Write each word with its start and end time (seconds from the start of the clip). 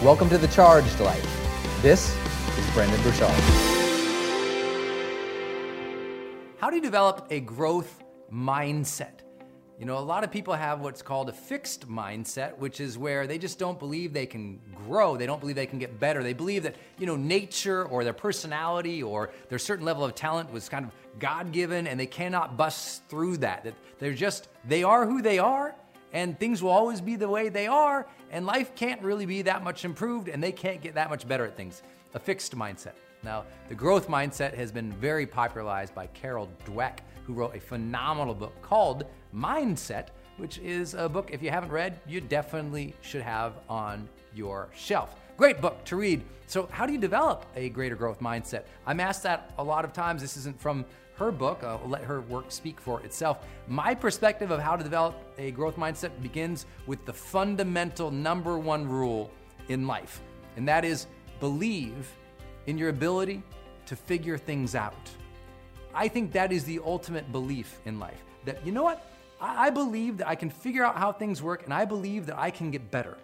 Welcome 0.00 0.28
to 0.28 0.38
the 0.38 0.46
Charged 0.46 1.00
Life. 1.00 1.82
This 1.82 2.16
is 2.56 2.70
Brendon 2.72 3.02
Burchard. 3.02 3.30
How 6.60 6.70
do 6.70 6.76
you 6.76 6.82
develop 6.82 7.26
a 7.30 7.40
growth 7.40 8.04
mindset? 8.32 9.22
You 9.76 9.86
know, 9.86 9.98
a 9.98 10.06
lot 10.06 10.22
of 10.22 10.30
people 10.30 10.54
have 10.54 10.78
what's 10.82 11.02
called 11.02 11.28
a 11.28 11.32
fixed 11.32 11.88
mindset, 11.88 12.56
which 12.58 12.80
is 12.80 12.96
where 12.96 13.26
they 13.26 13.38
just 13.38 13.58
don't 13.58 13.76
believe 13.76 14.12
they 14.12 14.24
can 14.24 14.60
grow. 14.86 15.16
They 15.16 15.26
don't 15.26 15.40
believe 15.40 15.56
they 15.56 15.66
can 15.66 15.80
get 15.80 15.98
better. 15.98 16.22
They 16.22 16.32
believe 16.32 16.62
that, 16.62 16.76
you 17.00 17.06
know, 17.06 17.16
nature 17.16 17.84
or 17.84 18.04
their 18.04 18.12
personality 18.12 19.02
or 19.02 19.30
their 19.48 19.58
certain 19.58 19.84
level 19.84 20.04
of 20.04 20.14
talent 20.14 20.52
was 20.52 20.68
kind 20.68 20.84
of 20.84 20.92
God 21.18 21.50
given 21.50 21.88
and 21.88 21.98
they 21.98 22.06
cannot 22.06 22.56
bust 22.56 23.02
through 23.08 23.38
that. 23.38 23.64
That 23.64 23.74
they're 23.98 24.14
just, 24.14 24.46
they 24.64 24.84
are 24.84 25.06
who 25.06 25.22
they 25.22 25.40
are 25.40 25.74
and 26.12 26.38
things 26.38 26.62
will 26.62 26.70
always 26.70 27.00
be 27.00 27.16
the 27.16 27.28
way 27.28 27.48
they 27.48 27.66
are, 27.66 28.06
and 28.30 28.46
life 28.46 28.74
can't 28.74 29.02
really 29.02 29.26
be 29.26 29.42
that 29.42 29.62
much 29.62 29.84
improved, 29.84 30.28
and 30.28 30.42
they 30.42 30.52
can't 30.52 30.80
get 30.80 30.94
that 30.94 31.10
much 31.10 31.26
better 31.26 31.44
at 31.44 31.56
things. 31.56 31.82
A 32.14 32.18
fixed 32.18 32.56
mindset. 32.56 32.94
Now, 33.22 33.44
the 33.68 33.74
growth 33.74 34.08
mindset 34.08 34.54
has 34.54 34.70
been 34.70 34.92
very 34.92 35.26
popularized 35.26 35.94
by 35.94 36.06
Carol 36.08 36.48
Dweck, 36.64 36.98
who 37.24 37.32
wrote 37.32 37.54
a 37.54 37.60
phenomenal 37.60 38.34
book 38.34 38.54
called 38.62 39.04
Mindset, 39.34 40.08
which 40.38 40.58
is 40.58 40.94
a 40.94 41.08
book, 41.08 41.30
if 41.32 41.42
you 41.42 41.50
haven't 41.50 41.70
read, 41.70 42.00
you 42.06 42.20
definitely 42.20 42.94
should 43.02 43.22
have 43.22 43.54
on 43.68 44.08
your 44.34 44.68
shelf. 44.74 45.16
Great 45.36 45.60
book 45.60 45.84
to 45.84 45.96
read. 45.96 46.22
So, 46.46 46.68
how 46.72 46.86
do 46.86 46.92
you 46.92 46.98
develop 46.98 47.44
a 47.54 47.68
greater 47.68 47.96
growth 47.96 48.20
mindset? 48.20 48.64
I'm 48.86 49.00
asked 49.00 49.22
that 49.24 49.52
a 49.58 49.62
lot 49.62 49.84
of 49.84 49.92
times. 49.92 50.22
This 50.22 50.36
isn't 50.36 50.58
from 50.58 50.84
her 51.18 51.30
book. 51.30 51.62
I'll 51.62 51.80
let 51.86 52.02
her 52.02 52.20
work 52.22 52.50
speak 52.50 52.80
for 52.80 53.00
itself. 53.02 53.44
My 53.66 53.94
perspective 53.94 54.50
of 54.50 54.60
how 54.60 54.76
to 54.76 54.84
develop 54.84 55.16
a 55.36 55.50
growth 55.50 55.76
mindset 55.76 56.10
begins 56.22 56.66
with 56.86 57.04
the 57.04 57.12
fundamental 57.12 58.10
number 58.10 58.58
one 58.58 58.88
rule 58.88 59.30
in 59.68 59.86
life, 59.86 60.22
and 60.56 60.66
that 60.68 60.84
is 60.84 61.06
believe 61.40 62.10
in 62.66 62.78
your 62.78 62.88
ability 62.88 63.42
to 63.86 63.96
figure 63.96 64.38
things 64.38 64.74
out. 64.74 65.10
I 65.94 66.08
think 66.08 66.32
that 66.32 66.52
is 66.52 66.64
the 66.64 66.80
ultimate 66.84 67.30
belief 67.32 67.80
in 67.84 67.98
life. 67.98 68.22
That, 68.44 68.64
you 68.64 68.72
know 68.72 68.82
what? 68.82 69.10
I, 69.40 69.66
I 69.66 69.70
believe 69.70 70.18
that 70.18 70.28
I 70.28 70.34
can 70.34 70.50
figure 70.50 70.84
out 70.84 70.96
how 70.96 71.12
things 71.12 71.42
work 71.42 71.64
and 71.64 71.72
I 71.72 71.84
believe 71.84 72.26
that 72.26 72.38
I 72.38 72.50
can 72.50 72.70
get 72.70 72.90
better. 72.90 73.16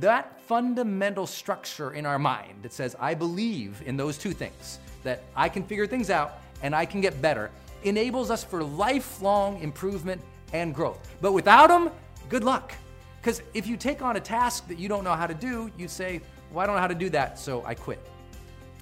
That 0.00 0.40
fundamental 0.42 1.26
structure 1.26 1.92
in 1.92 2.06
our 2.06 2.18
mind 2.18 2.62
that 2.62 2.72
says, 2.72 2.96
I 3.00 3.14
believe 3.14 3.82
in 3.86 3.96
those 3.96 4.18
two 4.18 4.32
things, 4.32 4.78
that 5.02 5.22
I 5.34 5.48
can 5.48 5.64
figure 5.64 5.86
things 5.86 6.10
out 6.10 6.39
and 6.62 6.74
I 6.74 6.84
can 6.84 7.00
get 7.00 7.20
better, 7.20 7.50
enables 7.84 8.30
us 8.30 8.44
for 8.44 8.62
lifelong 8.62 9.60
improvement 9.60 10.20
and 10.52 10.74
growth. 10.74 10.98
But 11.20 11.32
without 11.32 11.68
them, 11.68 11.90
good 12.28 12.44
luck. 12.44 12.72
Because 13.20 13.42
if 13.54 13.66
you 13.66 13.76
take 13.76 14.02
on 14.02 14.16
a 14.16 14.20
task 14.20 14.66
that 14.68 14.78
you 14.78 14.88
don't 14.88 15.04
know 15.04 15.14
how 15.14 15.26
to 15.26 15.34
do, 15.34 15.70
you 15.76 15.88
say, 15.88 16.20
Well, 16.50 16.62
I 16.62 16.66
don't 16.66 16.76
know 16.76 16.80
how 16.80 16.88
to 16.88 16.94
do 16.94 17.10
that, 17.10 17.38
so 17.38 17.62
I 17.64 17.74
quit. 17.74 18.00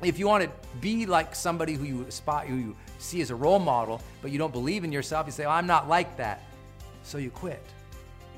If 0.03 0.19
you 0.19 0.29
want 0.29 0.45
to 0.45 0.51
be 0.81 1.07
like 1.07 1.35
somebody 1.35 1.75
who 1.75 1.85
you 1.85 2.07
spot, 2.09 2.47
who 2.47 2.57
you 2.57 2.77
see 2.99 3.21
as 3.21 3.31
a 3.31 3.35
role 3.35 3.59
model, 3.59 4.01
but 4.23 4.31
you 4.31 4.39
don't 4.39 4.53
believe 4.53 4.85
in 4.85 4.93
yourself, 4.93 5.27
you 5.27 5.33
say, 5.33 5.45
oh, 5.45 5.51
I'm 5.51 5.67
not 5.67 5.89
like 5.89 6.17
that, 6.17 6.43
so 7.03 7.19
you 7.19 7.31
quit. 7.31 7.65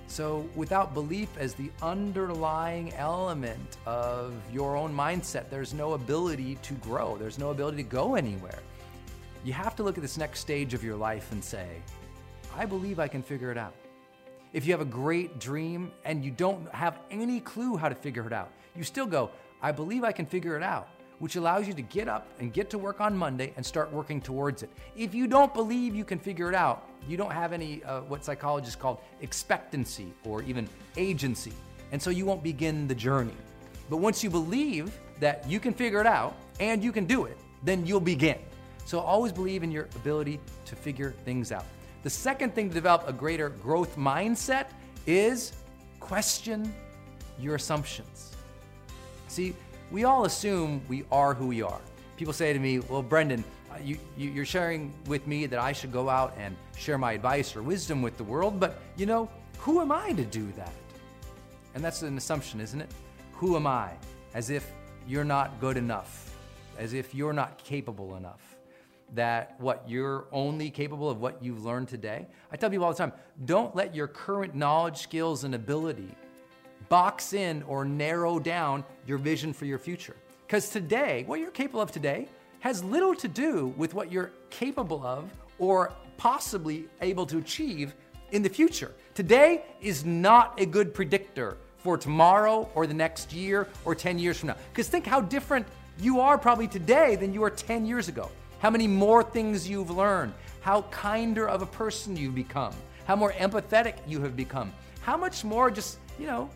So, 0.07 0.49
without 0.57 0.93
belief 0.93 1.29
as 1.39 1.55
the 1.55 1.71
underlying 1.83 2.93
element 2.95 3.77
of 3.87 4.35
your 4.53 4.77
own 4.77 4.93
mindset, 4.93 5.51
there's 5.51 5.73
no 5.73 5.93
ability 5.93 6.57
to 6.63 6.75
grow. 6.75 7.17
There's 7.17 7.39
no 7.39 7.51
ability 7.51 7.77
to 7.77 7.89
go 7.89 8.17
anywhere. 8.17 8.59
You 9.43 9.55
have 9.55 9.75
to 9.77 9.83
look 9.83 9.97
at 9.97 10.03
this 10.03 10.19
next 10.19 10.41
stage 10.41 10.75
of 10.75 10.85
your 10.85 10.97
life 10.97 11.33
and 11.33 11.43
say, 11.43 11.67
I 12.55 12.67
believe 12.67 12.99
I 12.99 13.09
can 13.09 13.23
figure 13.23 13.51
it 13.51 13.57
out. 13.57 13.75
If 14.53 14.67
you 14.67 14.73
have 14.73 14.83
a 14.83 14.85
great 14.85 15.39
dream 15.39 15.93
and 16.05 16.23
you 16.23 16.31
don't 16.31 16.69
have 16.75 16.99
any 17.11 17.41
clue 17.41 17.77
how 17.77 17.89
to 17.89 17.95
figure 17.95 18.27
it 18.27 18.35
out, 18.35 18.51
you 18.77 18.85
still 18.85 19.07
go, 19.07 19.31
I 19.63 19.73
believe 19.73 20.05
I 20.05 20.13
can 20.13 20.27
figure 20.27 20.57
it 20.57 20.63
out, 20.63 20.89
which 21.21 21.37
allows 21.37 21.67
you 21.67 21.73
to 21.73 21.81
get 21.83 22.07
up 22.07 22.27
and 22.39 22.53
get 22.53 22.69
to 22.71 22.79
work 22.79 23.01
on 23.01 23.17
Monday 23.17 23.55
and 23.57 23.65
start 23.65 23.91
working 23.93 24.21
towards 24.21 24.63
it. 24.63 24.71
If 24.95 25.15
you 25.15 25.27
don't 25.27 25.55
believe 25.55 25.95
you 25.95 26.05
can 26.05 26.19
figure 26.19 26.51
it 26.51 26.55
out, 26.55 26.87
you 27.09 27.17
don't 27.17 27.33
have 27.33 27.55
any, 27.55 27.83
uh, 27.85 28.03
what 28.03 28.23
psychologists 28.23 28.77
call 28.77 29.03
expectancy 29.23 30.13
or 30.25 30.43
even 30.43 30.69
agency. 30.99 31.53
And 31.93 32.03
so 32.03 32.11
you 32.11 32.27
won't 32.27 32.43
begin 32.43 32.87
the 32.87 32.95
journey. 32.95 33.37
But 33.89 33.99
once 33.99 34.23
you 34.23 34.29
believe 34.29 34.99
that 35.19 35.49
you 35.49 35.61
can 35.61 35.73
figure 35.73 36.01
it 36.01 36.07
out 36.07 36.37
and 36.59 36.85
you 36.85 36.93
can 36.93 37.07
do 37.07 37.25
it, 37.25 37.39
then 37.63 37.87
you'll 37.87 38.01
begin. 38.01 38.39
So 38.85 38.99
always 39.00 39.32
believe 39.32 39.62
in 39.62 39.71
your 39.71 39.85
ability 39.97 40.41
to 40.67 40.77
figure 40.77 41.15
things 41.25 41.53
out. 41.53 41.65
The 42.03 42.11
second 42.11 42.55
thing 42.55 42.69
to 42.69 42.75
develop 42.75 43.06
a 43.06 43.12
greater 43.12 43.50
growth 43.50 43.97
mindset 43.97 44.67
is 45.06 45.53
question 45.99 46.73
your 47.38 47.56
assumptions. 47.56 48.35
See, 49.29 49.55
we 49.91 50.05
all 50.05 50.25
assume 50.25 50.81
we 50.88 51.05
are 51.12 51.35
who 51.35 51.47
we 51.47 51.62
are. 51.62 51.81
People 52.17 52.32
say 52.32 52.53
to 52.53 52.59
me, 52.59 52.79
Well, 52.79 53.03
Brendon, 53.03 53.44
uh, 53.71 53.77
you, 53.82 53.99
you, 54.17 54.41
are 54.41 54.47
sharing 54.47 54.93
with 55.06 55.27
me 55.27 55.47
that 55.47 55.59
I 55.59 55.73
should 55.73 55.93
go 55.93 56.09
out 56.09 56.35
and 56.38 56.56
share 56.77 56.99
my 56.99 57.12
advice 57.12 57.55
or 57.55 57.62
wisdom 57.62 58.03
with 58.03 58.17
the 58.17 58.25
world, 58.25 58.59
but 58.59 58.81
you 58.97 59.06
know, 59.06 59.31
who 59.59 59.81
am 59.81 59.93
I 59.93 60.12
to 60.12 60.25
do 60.25 60.50
that? 60.56 60.73
And 61.75 61.85
that's 61.85 62.03
an 62.03 62.17
assumption, 62.17 62.61
isn't 62.61 62.81
it? 62.81 62.91
Who 63.35 63.56
am 63.56 63.67
I? 63.67 63.93
As 64.35 64.50
if 64.50 64.71
you're 65.06 65.25
not 65.25 65.61
good 65.61 65.77
enough, 65.77 66.35
as 66.79 66.94
if 66.94 67.15
you're 67.15 67.32
not 67.32 67.62
capable 67.62 68.17
enough 68.17 68.50
that 69.15 69.55
what 69.59 69.85
you're 69.89 70.27
only 70.33 70.71
capable 70.71 71.11
of 71.11 71.21
what 71.21 71.43
you've 71.43 71.65
learned 71.65 71.89
today. 71.89 72.27
I 72.53 72.57
tell 72.57 72.71
people 72.71 72.87
all 72.87 72.93
the 72.93 72.99
time 72.99 73.12
don't 73.45 73.75
let 73.75 73.95
your 73.95 74.07
current 74.07 74.55
knowledge, 74.55 74.99
skills, 74.99 75.45
and 75.45 75.55
ability 75.55 76.15
box 76.89 77.33
in 77.33 77.62
or 77.62 77.85
narrow 77.85 78.39
down 78.39 78.85
your 79.07 79.17
vision 79.17 79.53
for 79.53 79.65
your 79.65 79.79
future. 79.79 80.17
Because 80.47 80.69
today, 80.69 81.25
what 81.27 81.39
you're 81.39 81.51
capable 81.51 81.81
of 81.81 81.93
today 81.93 82.29
has 82.59 82.83
little 82.83 83.15
to 83.15 83.29
do 83.29 83.69
with 83.77 83.95
what 83.95 84.11
you're 84.11 84.33
capable 84.51 85.07
of 85.07 85.31
or 85.59 85.93
possibly 86.17 86.87
able 87.01 87.25
to 87.27 87.39
achieve 87.39 87.95
in 88.33 88.43
the 88.43 88.49
future. 88.49 88.93
Today 89.15 89.65
is 89.81 90.05
not 90.05 90.61
a 90.61 90.67
good 90.67 90.93
predictor 90.93 91.56
for 91.79 91.97
tomorrow 91.97 92.69
or 92.75 92.87
the 92.87 92.95
next 92.95 93.33
year 93.33 93.69
or 93.85 93.95
10 93.95 94.19
years 94.19 94.39
from 94.39 94.49
now. 94.49 94.56
Because 94.73 94.89
think 94.89 95.06
how 95.06 95.21
different 95.21 95.67
you 95.99 96.21
are 96.21 96.37
probably 96.37 96.69
today 96.69 97.17
than 97.17 97.33
you 97.33 97.41
were 97.41 97.51
10 97.51 97.87
years 97.87 98.09
ago 98.09 98.31
how 98.61 98.71
many 98.71 98.87
more 98.87 99.23
things 99.23 99.69
you've 99.69 99.91
learned, 99.91 100.33
how 100.61 100.83
kinder 100.83 101.49
of 101.49 101.62
a 101.62 101.67
person 101.67 102.17
you've 102.17 102.35
become, 102.35 102.75
how 103.07 103.17
more 103.17 103.33
empathetic 103.33 103.95
you 104.07 104.21
have 104.21 104.37
become, 104.37 104.73
how 105.01 105.17
much 105.17 105.45
more 105.45 105.71
just, 105.71 105.99
you 106.19 106.27
know, 106.27 106.49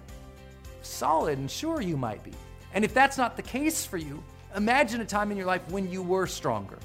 solid 0.83 1.39
and 1.39 1.51
sure 1.51 1.81
you 1.81 1.97
might 1.97 2.23
be. 2.23 2.33
And 2.75 2.85
if 2.85 2.93
that's 2.93 3.17
not 3.17 3.37
the 3.37 3.43
case 3.43 3.87
for 3.87 3.97
you, 3.97 4.23
imagine 4.55 5.01
a 5.01 5.07
time 5.07 5.31
in 5.31 5.37
your 5.37 5.47
life 5.47 5.63
when 5.71 5.91
you 5.91 6.03
were 6.03 6.27
stronger. 6.27 6.79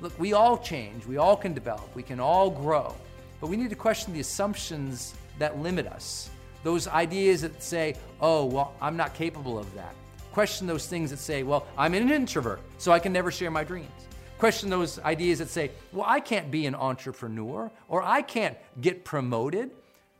Look, 0.00 0.18
we 0.18 0.34
all 0.34 0.58
change, 0.58 1.06
we 1.06 1.16
all 1.16 1.36
can 1.36 1.54
develop, 1.54 1.94
we 1.96 2.02
can 2.02 2.20
all 2.20 2.50
grow, 2.50 2.94
but 3.40 3.48
we 3.48 3.56
need 3.56 3.70
to 3.70 3.76
question 3.76 4.12
the 4.12 4.20
assumptions 4.20 5.14
that 5.38 5.58
limit 5.58 5.86
us. 5.86 6.28
Those 6.64 6.86
ideas 6.86 7.40
that 7.42 7.62
say, 7.62 7.96
oh, 8.20 8.44
well, 8.44 8.74
I'm 8.80 8.96
not 8.96 9.14
capable 9.14 9.58
of 9.58 9.72
that. 9.74 9.94
Question 10.32 10.66
those 10.66 10.86
things 10.86 11.08
that 11.10 11.18
say, 11.18 11.44
well, 11.44 11.66
I'm 11.78 11.94
an 11.94 12.10
introvert, 12.10 12.60
so 12.76 12.92
I 12.92 12.98
can 12.98 13.12
never 13.12 13.30
share 13.30 13.50
my 13.50 13.64
dreams. 13.64 13.88
Question 14.38 14.68
those 14.68 14.98
ideas 14.98 15.38
that 15.38 15.48
say, 15.48 15.70
well, 15.92 16.04
I 16.06 16.20
can't 16.20 16.50
be 16.50 16.66
an 16.66 16.74
entrepreneur 16.74 17.70
or 17.88 18.02
I 18.02 18.20
can't 18.20 18.56
get 18.80 19.04
promoted. 19.04 19.70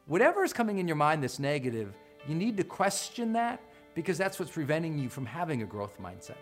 Whatever 0.07 0.43
is 0.43 0.55
coming 0.55 0.79
in 0.79 0.89
your 0.89 0.97
mind 0.97 1.23
that's 1.23 1.39
negative, 1.39 1.93
you 2.27 2.35
need 2.35 2.57
to 2.57 2.65
question 2.65 3.35
that 3.35 3.61
because 3.95 4.17
that's 4.17 4.39
what's 4.39 4.51
preventing 4.51 4.99
you 4.99 5.11
from 5.11 5.27
having 5.27 5.63
a 5.63 5.67
growth 5.67 6.01
mindset. 6.01 6.37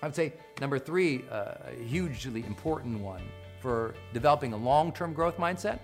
I 0.00 0.06
would 0.06 0.14
say 0.14 0.32
number 0.60 0.78
three, 0.78 1.24
uh, 1.30 1.54
a 1.66 1.82
hugely 1.82 2.44
important 2.46 3.00
one 3.00 3.22
for 3.60 3.94
developing 4.12 4.52
a 4.52 4.56
long 4.56 4.92
term 4.92 5.12
growth 5.12 5.38
mindset 5.38 5.80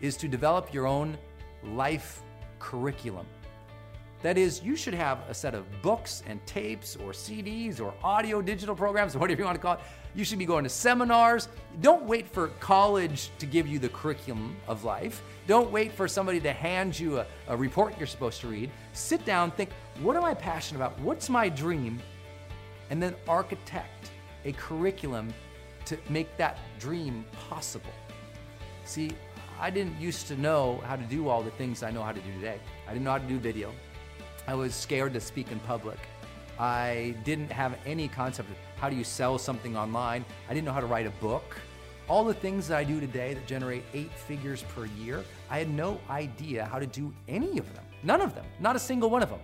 is 0.00 0.16
to 0.18 0.28
develop 0.28 0.74
your 0.74 0.86
own 0.86 1.16
life 1.62 2.22
curriculum. 2.58 3.26
That 4.22 4.38
is, 4.38 4.62
you 4.62 4.76
should 4.76 4.94
have 4.94 5.18
a 5.28 5.34
set 5.34 5.54
of 5.54 5.64
books 5.82 6.22
and 6.26 6.44
tapes 6.46 6.96
or 6.96 7.12
CDs 7.12 7.80
or 7.80 7.92
audio 8.02 8.40
digital 8.40 8.74
programs, 8.74 9.14
or 9.14 9.18
whatever 9.20 9.40
you 9.40 9.44
want 9.44 9.56
to 9.56 9.62
call 9.62 9.74
it. 9.74 9.80
You 10.14 10.24
should 10.24 10.38
be 10.38 10.46
going 10.46 10.64
to 10.64 10.70
seminars. 10.70 11.48
Don't 11.82 12.04
wait 12.04 12.26
for 12.26 12.48
college 12.58 13.30
to 13.38 13.46
give 13.46 13.66
you 13.66 13.78
the 13.78 13.90
curriculum 13.90 14.56
of 14.66 14.84
life. 14.84 15.22
Don't 15.46 15.70
wait 15.70 15.92
for 15.92 16.08
somebody 16.08 16.40
to 16.40 16.52
hand 16.52 16.98
you 16.98 17.18
a, 17.18 17.26
a 17.48 17.56
report 17.56 17.96
you're 17.98 18.06
supposed 18.06 18.40
to 18.40 18.48
read. 18.48 18.70
Sit 18.94 19.24
down, 19.26 19.50
think, 19.50 19.70
what 20.00 20.16
am 20.16 20.24
I 20.24 20.32
passionate 20.32 20.78
about? 20.78 20.98
What's 21.00 21.28
my 21.28 21.48
dream? 21.50 22.00
And 22.88 23.02
then 23.02 23.14
architect 23.28 24.10
a 24.44 24.52
curriculum 24.52 25.34
to 25.84 25.98
make 26.08 26.34
that 26.36 26.58
dream 26.78 27.24
possible. 27.48 27.92
See, 28.84 29.12
I 29.60 29.70
didn't 29.70 30.00
used 30.00 30.28
to 30.28 30.36
know 30.36 30.82
how 30.84 30.96
to 30.96 31.02
do 31.04 31.28
all 31.28 31.42
the 31.42 31.50
things 31.52 31.82
I 31.82 31.90
know 31.90 32.02
how 32.02 32.12
to 32.12 32.20
do 32.20 32.32
today. 32.32 32.58
I 32.86 32.92
didn't 32.92 33.04
know 33.04 33.12
how 33.12 33.18
to 33.18 33.26
do 33.26 33.38
video. 33.38 33.72
I 34.46 34.54
was 34.54 34.74
scared 34.74 35.12
to 35.14 35.20
speak 35.20 35.50
in 35.50 35.58
public. 35.60 35.98
I 36.58 37.16
didn't 37.24 37.50
have 37.50 37.76
any 37.84 38.06
concept 38.06 38.48
of 38.48 38.56
how 38.76 38.88
do 38.88 38.94
you 38.96 39.04
sell 39.04 39.38
something 39.38 39.76
online. 39.76 40.24
I 40.48 40.54
didn't 40.54 40.66
know 40.66 40.72
how 40.72 40.80
to 40.80 40.86
write 40.86 41.06
a 41.06 41.10
book. 41.10 41.56
All 42.08 42.24
the 42.24 42.34
things 42.34 42.68
that 42.68 42.78
I 42.78 42.84
do 42.84 43.00
today 43.00 43.34
that 43.34 43.46
generate 43.46 43.82
eight 43.92 44.12
figures 44.12 44.62
per 44.62 44.86
year, 44.86 45.24
I 45.50 45.58
had 45.58 45.68
no 45.68 46.00
idea 46.08 46.64
how 46.64 46.78
to 46.78 46.86
do 46.86 47.12
any 47.26 47.58
of 47.58 47.74
them. 47.74 47.84
None 48.04 48.20
of 48.20 48.36
them, 48.36 48.44
not 48.60 48.76
a 48.76 48.78
single 48.78 49.10
one 49.10 49.22
of 49.22 49.30
them. 49.30 49.40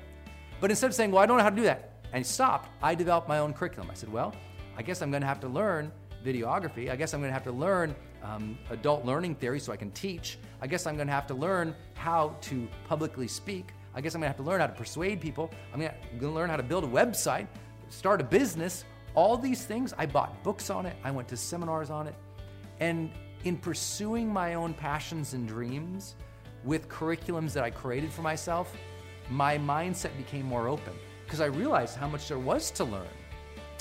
But 0.61 0.71
instead 0.71 0.87
of 0.87 0.95
saying, 0.95 1.11
well, 1.11 1.21
I 1.21 1.27
don't 1.27 1.37
know 1.37 1.43
how 1.43 1.51
to 1.51 1.57
do 1.57 1.63
that, 1.63 1.91
and 2.13 2.25
stopped, 2.25 2.69
I 2.81 2.95
developed 2.95 3.29
my 3.29 3.39
own 3.39 3.53
curriculum. 3.53 3.91
I 3.91 3.95
said, 3.95 4.13
well, 4.13 4.33
I 4.77 4.83
guess 4.83 5.03
I'm 5.03 5.11
going 5.11 5.23
to 5.23 5.27
have 5.27 5.41
to 5.41 5.49
learn 5.49 5.91
videography. 6.25 6.89
I 6.89 6.95
guess 6.95 7.13
I'm 7.13 7.21
going 7.21 7.31
to 7.31 7.35
have 7.35 7.45
to 7.45 7.53
learn 7.53 7.97
um, 8.23 8.57
adult 8.71 9.05
learning 9.05 9.35
theory 9.35 9.59
so 9.59 9.73
I 9.73 9.77
can 9.77 9.91
teach. 9.91 10.39
I 10.61 10.69
guess 10.69 10.87
I'm 10.87 10.95
going 10.95 11.09
to 11.09 11.13
have 11.13 11.27
to 11.27 11.35
learn 11.35 11.75
how 11.95 12.37
to 12.43 12.69
publicly 12.89 13.27
speak. 13.27 13.73
I 13.95 14.01
guess 14.01 14.15
I'm 14.15 14.21
gonna 14.21 14.29
have 14.29 14.37
to 14.37 14.43
learn 14.43 14.61
how 14.61 14.67
to 14.67 14.73
persuade 14.73 15.21
people. 15.21 15.51
I'm 15.73 15.81
gonna, 15.81 15.95
I'm 16.13 16.19
gonna 16.19 16.35
learn 16.35 16.51
how 16.51 16.57
to 16.57 16.63
build 16.63 16.85
a 16.85 16.89
website, 16.89 17.47
start 17.89 18.21
a 18.21 18.25
business. 18.25 18.85
All 19.15 19.37
these 19.37 19.65
things, 19.65 19.93
I 19.99 20.07
bought 20.07 20.43
books 20.43 20.71
on 20.71 20.87
it, 20.87 20.97
I 21.05 21.11
went 21.11 21.29
to 21.29 21.37
seminars 21.37 21.91
on 21.91 22.07
it. 22.07 22.15
And 22.81 23.11
in 23.45 23.57
pursuing 23.57 24.33
my 24.33 24.55
own 24.55 24.73
passions 24.73 25.35
and 25.35 25.47
dreams 25.47 26.15
with 26.65 26.89
curriculums 26.89 27.53
that 27.53 27.65
I 27.65 27.71
created 27.71 28.13
for 28.13 28.23
myself, 28.23 28.75
my 29.29 29.59
mindset 29.59 30.17
became 30.17 30.47
more 30.47 30.69
open 30.69 30.95
because 31.25 31.41
I 31.41 31.47
realized 31.47 31.97
how 31.97 32.09
much 32.09 32.29
there 32.29 32.39
was 32.39 32.71
to 32.73 32.85
learn. 32.85 33.07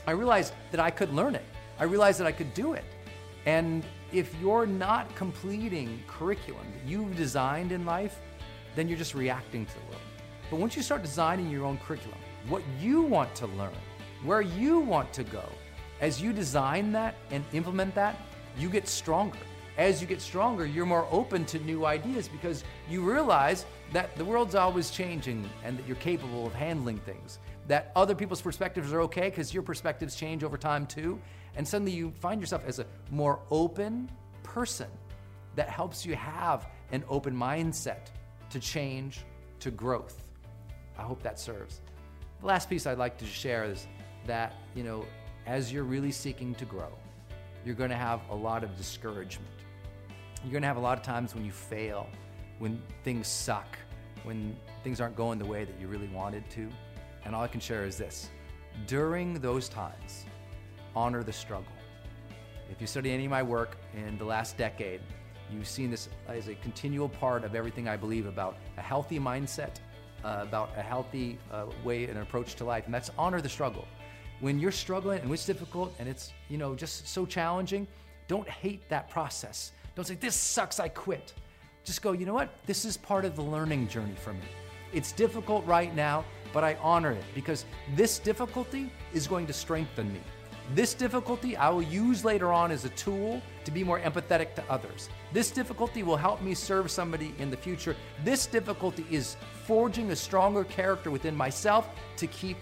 I 0.07 0.11
realized 0.11 0.53
that 0.71 0.79
I 0.79 0.89
could 0.89 1.13
learn 1.13 1.35
it. 1.35 1.45
I 1.79 1.83
realized 1.83 2.19
that 2.19 2.27
I 2.27 2.31
could 2.31 2.53
do 2.53 2.73
it. 2.73 2.83
And 3.45 3.83
if 4.11 4.33
you're 4.39 4.65
not 4.65 5.13
completing 5.15 6.01
curriculum 6.07 6.65
that 6.73 6.89
you've 6.89 7.15
designed 7.15 7.71
in 7.71 7.85
life, 7.85 8.19
then 8.75 8.87
you're 8.87 8.97
just 8.97 9.15
reacting 9.15 9.65
to 9.65 9.73
the 9.73 9.85
world. 9.85 10.00
But 10.51 10.59
once 10.59 10.75
you 10.75 10.83
start 10.83 11.01
designing 11.01 11.49
your 11.49 11.65
own 11.65 11.77
curriculum, 11.77 12.19
what 12.49 12.61
you 12.79 13.01
want 13.01 13.33
to 13.35 13.47
learn, 13.47 13.71
where 14.23 14.41
you 14.41 14.79
want 14.79 15.13
to 15.13 15.23
go, 15.23 15.45
as 16.01 16.21
you 16.21 16.33
design 16.33 16.91
that 16.91 17.15
and 17.31 17.43
implement 17.53 17.95
that, 17.95 18.17
you 18.59 18.69
get 18.69 18.87
stronger. 18.87 19.39
As 19.77 20.01
you 20.01 20.07
get 20.07 20.19
stronger, 20.19 20.65
you're 20.65 20.85
more 20.85 21.07
open 21.09 21.45
to 21.45 21.59
new 21.59 21.85
ideas 21.85 22.27
because 22.27 22.65
you 22.89 23.01
realize 23.01 23.65
that 23.93 24.13
the 24.17 24.25
world's 24.25 24.53
always 24.53 24.91
changing 24.91 25.49
and 25.63 25.79
that 25.79 25.87
you're 25.87 25.95
capable 25.95 26.45
of 26.45 26.53
handling 26.53 26.97
things. 26.97 27.39
that 27.67 27.91
other 27.95 28.15
people's 28.15 28.41
perspectives 28.41 28.91
are 28.91 29.01
okay 29.01 29.29
because 29.29 29.53
your 29.53 29.63
perspectives 29.63 30.15
change 30.15 30.43
over 30.43 30.57
time 30.57 30.85
too. 30.85 31.19
And 31.55 31.65
suddenly 31.65 31.93
you 31.93 32.11
find 32.11 32.41
yourself 32.41 32.63
as 32.67 32.79
a 32.79 32.85
more 33.09 33.39
open 33.49 34.11
person 34.43 34.89
that 35.55 35.69
helps 35.69 36.05
you 36.05 36.15
have 36.15 36.67
an 36.91 37.03
open 37.07 37.33
mindset 37.33 38.07
to 38.49 38.59
change, 38.59 39.21
to 39.59 39.71
growth. 39.71 40.25
I 41.01 41.03
hope 41.03 41.23
that 41.23 41.39
serves. 41.39 41.81
The 42.41 42.45
last 42.45 42.69
piece 42.69 42.85
I'd 42.85 42.99
like 42.99 43.17
to 43.17 43.25
share 43.25 43.63
is 43.63 43.87
that, 44.27 44.53
you 44.75 44.83
know, 44.83 45.03
as 45.47 45.73
you're 45.73 45.83
really 45.83 46.11
seeking 46.11 46.53
to 46.55 46.65
grow, 46.65 46.91
you're 47.65 47.73
going 47.73 47.89
to 47.89 47.95
have 47.95 48.21
a 48.29 48.35
lot 48.35 48.63
of 48.63 48.77
discouragement. 48.77 49.49
You're 50.43 50.51
going 50.51 50.61
to 50.61 50.67
have 50.67 50.77
a 50.77 50.81
lot 50.81 50.99
of 50.99 51.03
times 51.03 51.33
when 51.33 51.43
you 51.43 51.51
fail, 51.51 52.07
when 52.59 52.79
things 53.03 53.27
suck, 53.27 53.79
when 54.23 54.55
things 54.83 55.01
aren't 55.01 55.15
going 55.15 55.39
the 55.39 55.45
way 55.45 55.65
that 55.65 55.73
you 55.79 55.87
really 55.87 56.07
wanted 56.09 56.47
to. 56.51 56.69
And 57.25 57.33
all 57.33 57.41
I 57.41 57.47
can 57.47 57.59
share 57.59 57.83
is 57.83 57.97
this 57.97 58.29
during 58.85 59.39
those 59.39 59.67
times, 59.67 60.25
honor 60.95 61.23
the 61.23 61.33
struggle. 61.33 61.73
If 62.69 62.79
you 62.79 62.85
study 62.85 63.11
any 63.11 63.25
of 63.25 63.31
my 63.31 63.41
work 63.41 63.77
in 63.95 64.19
the 64.19 64.25
last 64.25 64.55
decade, 64.55 65.01
you've 65.51 65.67
seen 65.67 65.89
this 65.89 66.09
as 66.27 66.47
a 66.47 66.53
continual 66.55 67.09
part 67.09 67.43
of 67.43 67.55
everything 67.55 67.87
I 67.87 67.97
believe 67.97 68.27
about 68.27 68.57
a 68.77 68.81
healthy 68.81 69.19
mindset, 69.19 69.79
uh, 70.23 70.39
about 70.41 70.71
a 70.77 70.81
healthy 70.81 71.37
uh, 71.51 71.65
way 71.83 72.05
and 72.05 72.17
approach 72.19 72.55
to 72.55 72.65
life, 72.65 72.85
and 72.85 72.93
that's 72.93 73.11
honor 73.17 73.41
the 73.41 73.49
struggle. 73.49 73.87
When 74.39 74.59
you're 74.59 74.71
struggling 74.71 75.19
and 75.21 75.31
it's 75.31 75.45
difficult 75.45 75.93
and 75.99 76.09
it's 76.09 76.33
you 76.49 76.57
know 76.57 76.75
just 76.75 77.07
so 77.07 77.25
challenging, 77.25 77.87
don't 78.27 78.49
hate 78.49 78.87
that 78.89 79.09
process. 79.09 79.71
Don't 79.95 80.05
say 80.05 80.15
this 80.15 80.35
sucks, 80.35 80.79
I 80.79 80.87
quit. 80.87 81.33
Just 81.83 82.01
go, 82.01 82.11
you 82.11 82.25
know 82.25 82.33
what? 82.33 82.49
This 82.65 82.85
is 82.85 82.97
part 82.97 83.25
of 83.25 83.35
the 83.35 83.41
learning 83.41 83.87
journey 83.87 84.15
for 84.15 84.33
me. 84.33 84.45
It's 84.93 85.11
difficult 85.11 85.65
right 85.65 85.93
now, 85.95 86.25
but 86.53 86.63
I 86.63 86.75
honor 86.81 87.11
it 87.11 87.23
because 87.33 87.65
this 87.95 88.19
difficulty 88.19 88.91
is 89.13 89.27
going 89.27 89.47
to 89.47 89.53
strengthen 89.53 90.11
me. 90.13 90.19
This 90.73 90.93
difficulty 90.93 91.57
I 91.57 91.69
will 91.69 91.81
use 91.81 92.23
later 92.23 92.53
on 92.53 92.71
as 92.71 92.85
a 92.85 92.89
tool 92.89 93.41
to 93.65 93.71
be 93.71 93.83
more 93.83 93.99
empathetic 93.99 94.55
to 94.55 94.63
others. 94.69 95.09
This 95.33 95.51
difficulty 95.51 96.01
will 96.01 96.15
help 96.15 96.41
me 96.41 96.53
serve 96.53 96.89
somebody 96.89 97.35
in 97.39 97.51
the 97.51 97.57
future. 97.57 97.93
This 98.23 98.45
difficulty 98.45 99.05
is 99.11 99.35
forging 99.65 100.11
a 100.11 100.15
stronger 100.15 100.63
character 100.63 101.11
within 101.11 101.35
myself 101.35 101.89
to 102.15 102.27
keep 102.27 102.55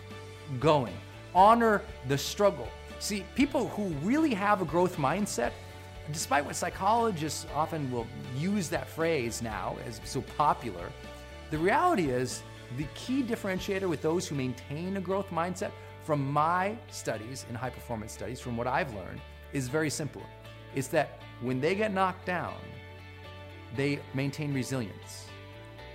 going. 0.60 0.94
Honor 1.36 1.84
the 2.08 2.18
struggle. 2.18 2.68
See, 2.98 3.24
people 3.36 3.68
who 3.70 3.90
really 4.04 4.34
have 4.34 4.64
a 4.64 4.66
growth 4.66 4.98
mindset, 4.98 5.52
despite 6.12 6.44
what 6.44 6.56
psychologists 6.56 7.46
often 7.54 7.92
will 7.92 8.08
use 8.36 8.70
that 8.70 8.90
phrase 8.90 9.44
now 9.44 9.78
as 9.86 10.02
so 10.04 10.22
popular, 10.36 10.92
the 11.52 11.60
reality 11.60 12.10
is 12.10 12.42
the 12.78 12.86
key 12.96 13.22
differentiator 13.22 13.88
with 13.88 14.02
those 14.02 14.28
who 14.28 14.36
maintain 14.36 14.98
a 14.98 15.02
growth 15.02 15.30
mindset 15.30 15.72
from 16.10 16.34
my 16.34 16.76
studies 16.90 17.46
in 17.50 17.54
high 17.54 17.70
performance 17.70 18.12
studies, 18.12 18.40
from 18.40 18.58
what 18.58 18.66
I've 18.66 18.92
learned, 18.96 19.22
is 19.54 19.68
very 19.68 19.92
simple. 19.92 20.24
It's 20.74 20.88
that 20.88 21.22
when 21.40 21.62
they 21.62 21.76
get 21.76 21.94
knocked 21.94 22.26
down, 22.26 22.56
they 23.76 24.00
maintain 24.16 24.52
resilience. 24.52 25.28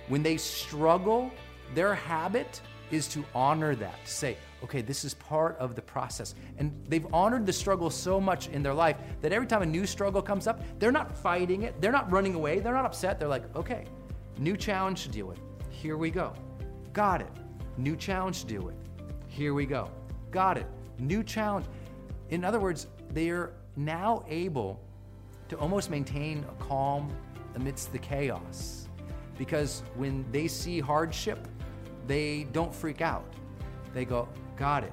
When 0.07 0.23
they 0.23 0.37
struggle, 0.37 1.31
their 1.73 1.93
habit 1.93 2.61
is 2.91 3.09
to 3.09 3.25
honor 3.35 3.75
that, 3.75 4.05
to 4.05 4.09
say, 4.09 4.37
okay, 4.63 4.81
this 4.81 5.03
is 5.03 5.15
part 5.15 5.57
of 5.57 5.75
the 5.75 5.81
process. 5.81 6.33
And 6.59 6.71
they've 6.87 7.13
honored 7.13 7.45
the 7.45 7.51
struggle 7.51 7.89
so 7.89 8.21
much 8.21 8.47
in 8.47 8.63
their 8.63 8.73
life 8.73 8.95
that 9.19 9.33
every 9.33 9.47
time 9.47 9.63
a 9.63 9.65
new 9.65 9.85
struggle 9.85 10.21
comes 10.21 10.47
up, 10.47 10.61
they're 10.79 10.93
not 10.93 11.17
fighting 11.17 11.63
it, 11.63 11.81
they're 11.81 11.91
not 11.91 12.09
running 12.09 12.35
away, 12.35 12.59
they're 12.59 12.71
not 12.73 12.85
upset. 12.85 13.19
They're 13.19 13.27
like, 13.27 13.53
okay, 13.53 13.83
new 14.37 14.55
challenge 14.55 15.03
to 15.03 15.09
deal 15.09 15.25
with. 15.25 15.41
Here 15.69 15.97
we 15.97 16.09
go. 16.09 16.31
Got 16.93 17.19
it. 17.19 17.31
New 17.75 17.97
challenge 17.97 18.39
to 18.43 18.47
deal 18.47 18.61
with. 18.61 18.75
Here 19.27 19.53
we 19.53 19.65
go. 19.65 19.91
Got 20.35 20.57
it. 20.57 20.67
New 20.99 21.23
challenge. 21.23 21.65
In 22.27 22.43
other 22.43 22.59
words, 22.59 22.87
they 23.09 23.29
are 23.29 23.53
now 23.77 24.25
able 24.27 24.81
to 25.47 25.57
almost 25.59 25.89
maintain 25.89 26.43
a 26.49 26.61
calm 26.61 27.09
amidst 27.55 27.93
the 27.93 27.99
chaos. 27.99 28.89
Because 29.37 29.81
when 29.95 30.25
they 30.33 30.49
see 30.49 30.81
hardship, 30.81 31.47
they 32.05 32.47
don't 32.51 32.75
freak 32.75 32.99
out. 32.99 33.33
They 33.93 34.03
go, 34.03 34.27
Got 34.57 34.83
it. 34.83 34.91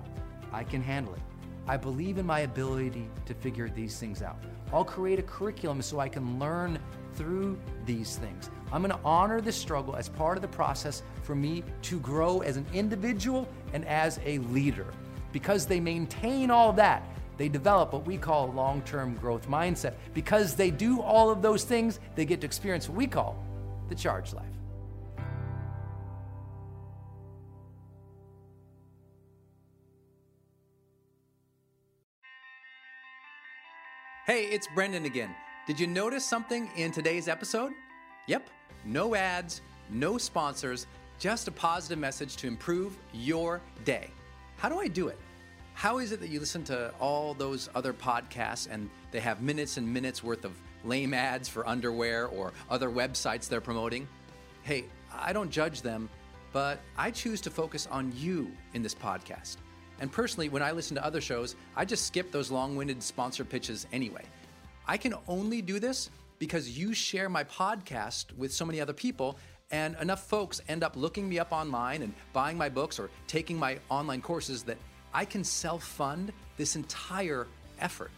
I 0.53 0.63
can 0.63 0.81
handle 0.81 1.13
it. 1.15 1.21
I 1.67 1.77
believe 1.77 2.19
in 2.19 2.27
my 2.27 2.41
ability 2.41 3.11
to 3.27 3.35
figure 3.35 3.69
these 3.69 3.99
things 3.99 4.23
out. 4.23 4.39
I'll 4.73 4.85
create 4.85 5.19
a 5.19 5.25
curriculum 5.25 5.83
so 5.83 5.99
I 5.99 6.09
can 6.09 6.39
learn 6.39 6.79
through 7.15 7.59
these 7.85 8.17
things. 8.17 8.49
I'm 8.71 8.81
going 8.81 8.95
to 8.95 9.05
honor 9.05 9.41
the 9.41 9.51
struggle 9.51 9.97
as 9.97 10.09
part 10.09 10.39
of 10.39 10.43
the 10.43 10.49
process 10.57 11.03
for 11.25 11.35
me 11.35 11.65
to 11.83 11.99
grow 11.99 12.43
as 12.43 12.57
an 12.57 12.67
individual 12.73 13.49
and 13.73 13.85
as 13.89 14.21
a 14.25 14.39
leader. 14.39 14.87
Because 15.33 15.67
they 15.67 15.81
maintain 15.81 16.51
all 16.51 16.73
that, 16.75 17.03
they 17.39 17.49
develop 17.49 17.93
what 17.93 18.07
we 18.07 18.19
call 18.19 18.53
long 18.53 18.83
term 18.83 19.17
growth 19.17 19.49
mindset. 19.49 19.95
Because 20.15 20.55
they 20.55 20.71
do 20.71 21.01
all 21.01 21.31
of 21.31 21.43
those 21.43 21.65
things, 21.65 21.99
they 22.15 22.25
get 22.25 22.41
to 22.43 22.47
experience 22.47 22.89
what 22.89 22.97
we 22.97 23.07
call 23.07 23.37
the 23.89 23.95
charge 23.95 24.33
life. 24.33 24.45
Hey, 34.27 34.45
it's 34.45 34.69
Brendon 34.75 35.05
again. 35.05 35.35
Did 35.67 35.81
you 35.81 35.89
notice 35.89 36.25
something 36.25 36.71
in 36.77 36.93
today's 36.93 37.27
episode? 37.27 37.73
Yep, 38.29 38.49
no 38.85 39.17
ads, 39.17 39.63
no 39.91 40.17
sponsors, 40.17 40.87
just 41.19 41.49
a 41.49 41.51
positive 41.51 41.99
message 41.99 42.37
to 42.37 42.47
improve 42.47 42.97
your 43.13 43.61
day. 43.85 44.11
How 44.63 44.69
do 44.69 44.79
I 44.79 44.87
do 44.87 45.09
it? 45.09 45.19
How 45.75 45.99
is 45.99 46.13
it 46.13 46.21
that 46.21 46.29
you 46.29 46.39
listen 46.39 46.63
to 46.67 46.95
all 47.01 47.35
those 47.35 47.69
other 47.75 47.93
podcasts 47.93 48.69
and 48.71 48.89
they 49.11 49.19
have 49.19 49.43
minutes 49.43 49.77
and 49.77 49.93
minutes 49.93 50.23
worth 50.23 50.45
of 50.45 50.53
lame 50.85 51.13
ads 51.15 51.49
for 51.49 51.67
underwear 51.67 52.29
or 52.29 52.53
other 52.71 52.89
websites 52.89 53.49
they're 53.49 53.61
promoting? 53.61 54.07
Hey, 54.63 54.85
I 55.13 55.33
don't 55.33 55.51
judge 55.51 55.83
them, 55.83 56.09
but 56.53 56.79
I 56.97 57.11
choose 57.11 57.41
to 57.41 57.51
focus 57.51 57.89
on 57.91 58.13
you 58.15 58.53
in 58.75 58.85
this 58.85 58.95
podcast. 58.95 59.57
And 59.99 60.13
personally, 60.13 60.49
when 60.49 60.63
I 60.63 60.71
listen 60.71 60.95
to 60.95 61.05
other 61.05 61.21
shows, 61.21 61.57
I 61.75 61.85
just 61.85 62.07
skip 62.07 62.31
those 62.31 62.53
long 62.53 62.77
winded 62.77 63.03
sponsor 63.03 63.45
pitches 63.45 63.89
anyway. 63.93 64.23
I 64.87 64.97
can 64.97 65.15
only 65.27 65.61
do 65.61 65.81
this 65.81 66.09
because 66.39 66.79
you 66.79 66.95
share 66.95 67.29
my 67.29 67.43
podcast 67.43 68.27
with 68.37 68.55
so 68.55 68.65
many 68.65 68.81
other 68.81 68.93
people, 68.93 69.39
and 69.73 69.97
enough 70.01 70.29
folks 70.29 70.61
end 70.69 70.85
up 70.85 70.95
looking 70.97 71.29
me 71.29 71.39
up 71.39 71.51
online 71.51 72.03
and 72.03 72.13
buying 72.33 72.57
my 72.57 72.69
books 72.69 72.99
or 72.99 73.11
taking 73.27 73.59
my 73.59 73.79
online 73.89 74.21
courses 74.21 74.63
that 74.65 74.77
I 75.13 75.25
can 75.25 75.43
self 75.43 75.83
fund 75.83 76.33
this 76.57 76.77
entire 76.77 77.47
effort. 77.81 78.11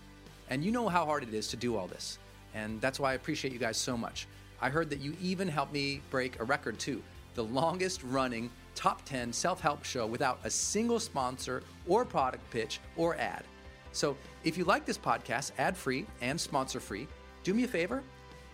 And 0.51 0.63
you 0.63 0.71
know 0.71 0.89
how 0.89 1.07
hard 1.07 1.23
it 1.23 1.33
is 1.33 1.49
to 1.49 1.57
do 1.57 1.77
all 1.77 1.87
this. 1.87 2.19
And 2.55 2.81
that's 2.81 3.01
why 3.01 3.13
I 3.13 3.15
appreciate 3.15 3.53
you 3.53 3.59
guys 3.59 3.77
so 3.77 3.97
much. 3.97 4.27
I 4.61 4.69
heard 4.69 4.91
that 4.91 5.01
you 5.01 5.17
even 5.23 5.49
helped 5.49 5.73
me 5.73 6.01
break 6.11 6.39
a 6.41 6.45
record 6.45 6.79
too 6.79 7.03
the 7.35 7.45
longest 7.45 8.03
running 8.05 8.51
top 8.75 9.05
10 9.05 9.33
self 9.33 9.61
help 9.61 9.85
show 9.85 10.07
without 10.07 10.39
a 10.45 10.51
single 10.51 11.01
sponsor 11.01 11.63
or 11.87 12.05
product 12.05 12.49
pitch 12.51 12.81
or 12.97 13.17
ad. 13.17 13.45
So 13.93 14.17
if 14.43 14.59
you 14.59 14.65
like 14.65 14.85
this 14.85 14.99
podcast, 14.99 15.53
ad 15.59 15.77
free 15.77 16.07
and 16.21 16.41
sponsor 16.41 16.81
free, 16.81 17.07
do 17.45 17.55
me 17.55 17.65
a 17.65 17.69
favor, 17.69 18.03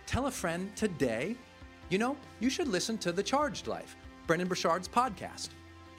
tell 0.05 0.27
a 0.27 0.31
friend 0.31 0.75
today. 0.75 1.35
You 1.91 1.97
know, 1.97 2.15
you 2.39 2.49
should 2.49 2.69
listen 2.69 2.97
to 2.99 3.11
The 3.11 3.21
Charged 3.21 3.67
Life, 3.67 3.97
Brendon 4.25 4.47
Burchard's 4.47 4.87
podcast. 4.87 5.49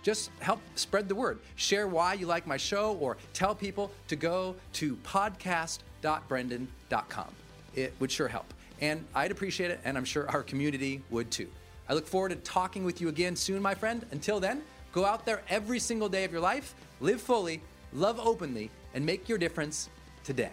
Just 0.02 0.30
help 0.40 0.58
spread 0.74 1.06
the 1.06 1.14
word. 1.14 1.40
Share 1.56 1.86
why 1.86 2.14
you 2.14 2.24
like 2.24 2.46
my 2.46 2.56
show 2.56 2.96
or 2.98 3.18
tell 3.34 3.54
people 3.54 3.90
to 4.08 4.16
go 4.16 4.56
to 4.72 4.96
podcast.brendon.com. 4.96 7.28
It 7.74 7.92
would 8.00 8.10
sure 8.10 8.28
help. 8.28 8.54
And 8.80 9.04
I'd 9.14 9.32
appreciate 9.32 9.70
it, 9.70 9.80
and 9.84 9.98
I'm 9.98 10.06
sure 10.06 10.26
our 10.30 10.42
community 10.42 11.02
would 11.10 11.30
too. 11.30 11.48
I 11.90 11.92
look 11.92 12.06
forward 12.06 12.30
to 12.30 12.36
talking 12.36 12.84
with 12.84 13.02
you 13.02 13.10
again 13.10 13.36
soon, 13.36 13.60
my 13.60 13.74
friend. 13.74 14.06
Until 14.12 14.40
then, 14.40 14.62
go 14.92 15.04
out 15.04 15.26
there 15.26 15.42
every 15.50 15.78
single 15.78 16.08
day 16.08 16.24
of 16.24 16.32
your 16.32 16.40
life, 16.40 16.74
live 17.00 17.20
fully, 17.20 17.60
love 17.92 18.18
openly, 18.18 18.70
and 18.94 19.04
make 19.04 19.28
your 19.28 19.36
difference 19.36 19.90
today. 20.24 20.52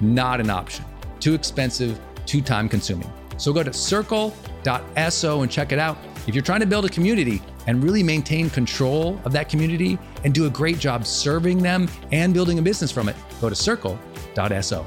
not 0.00 0.40
an 0.40 0.50
option. 0.50 0.84
Too 1.18 1.34
expensive, 1.34 2.00
too 2.26 2.40
time 2.40 2.68
consuming. 2.68 3.10
So 3.36 3.52
go 3.52 3.62
to 3.62 3.72
circle.so 3.72 5.42
and 5.42 5.50
check 5.50 5.72
it 5.72 5.78
out. 5.78 5.98
If 6.26 6.34
you're 6.34 6.44
trying 6.44 6.60
to 6.60 6.66
build 6.66 6.84
a 6.84 6.88
community 6.88 7.42
and 7.66 7.82
really 7.82 8.02
maintain 8.02 8.50
control 8.50 9.20
of 9.24 9.32
that 9.32 9.48
community 9.48 9.98
and 10.24 10.34
do 10.34 10.46
a 10.46 10.50
great 10.50 10.78
job 10.78 11.06
serving 11.06 11.62
them 11.62 11.88
and 12.12 12.34
building 12.34 12.58
a 12.58 12.62
business 12.62 12.92
from 12.92 13.08
it, 13.08 13.16
go 13.40 13.48
to 13.48 13.54
circle.so. 13.54 14.86